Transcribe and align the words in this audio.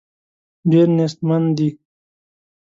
ډېر 0.71 0.87
نېستمن 0.97 1.43
دي. 1.57 1.69